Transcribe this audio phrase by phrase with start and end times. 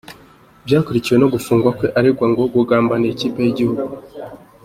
[0.65, 3.83] Byakurikiwe no gufungwa kwe, aregwa ngo kugambanira ikipe y’igihugu.